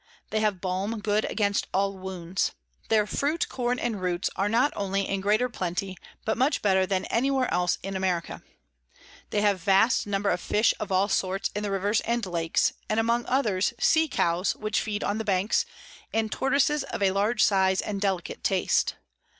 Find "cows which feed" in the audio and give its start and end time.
14.07-15.03